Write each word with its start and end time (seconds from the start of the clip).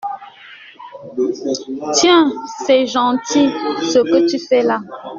Tiens, 1.93 2.31
c’est 2.65 2.87
gentil, 2.87 3.49
ce 3.83 3.99
que 3.99 4.27
tu 4.27 4.39
fais 4.43 4.63
là. 4.63 4.81